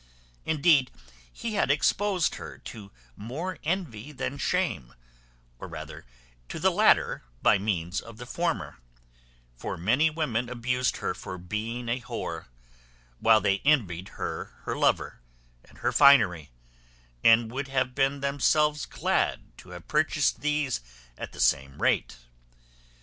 Indeed, 0.47 0.89
he 1.31 1.53
had 1.53 1.69
exposed 1.69 2.33
her 2.33 2.57
to 2.57 2.91
more 3.15 3.59
envy 3.63 4.11
than 4.11 4.39
shame, 4.39 4.95
or 5.59 5.67
rather 5.67 6.07
to 6.49 6.57
the 6.57 6.71
latter 6.71 7.21
by 7.43 7.59
means 7.59 8.01
of 8.01 8.17
the 8.17 8.25
former: 8.25 8.79
for 9.55 9.77
many 9.77 10.09
women 10.09 10.49
abused 10.49 10.97
her 10.97 11.13
for 11.13 11.37
being 11.37 11.87
a 11.87 12.01
whore, 12.01 12.47
while 13.19 13.41
they 13.41 13.59
envied 13.59 14.07
her 14.17 14.55
her 14.63 14.75
lover, 14.75 15.21
and 15.65 15.77
her 15.77 15.91
finery, 15.91 16.49
and 17.23 17.51
would 17.51 17.67
have 17.67 17.93
been 17.93 18.21
themselves 18.21 18.87
glad 18.87 19.55
to 19.59 19.69
have 19.69 19.87
purchased 19.87 20.39
these 20.41 20.81
at 21.15 21.31
the 21.31 21.39
same 21.39 21.79
rate. 21.79 22.17